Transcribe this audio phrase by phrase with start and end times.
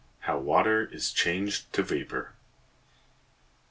[0.21, 2.33] HOW WATER IS CHANGED TO VAPOR.